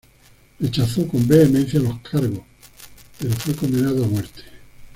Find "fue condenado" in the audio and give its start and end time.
3.35-4.03